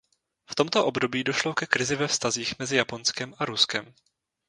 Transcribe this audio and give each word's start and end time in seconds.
V 0.51 0.55
tomto 0.55 0.79
období 0.85 1.19
došlo 1.23 1.53
ke 1.53 1.65
krizi 1.67 1.95
ve 1.95 2.07
vztazích 2.07 2.59
mezi 2.59 2.75
Japonskem 2.75 3.33
a 3.37 3.45
Ruskem. 3.45 3.93